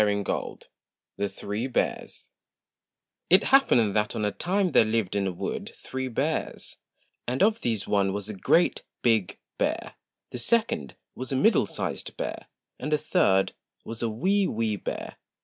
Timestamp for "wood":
5.31-5.71